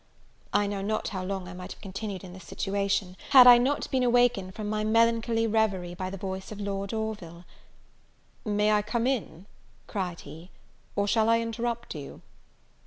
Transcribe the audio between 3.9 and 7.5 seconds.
been awakened from my melancholy reverie by the voice of Lord Orville.